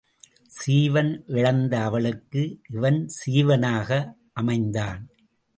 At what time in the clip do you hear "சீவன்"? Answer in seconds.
0.49-1.11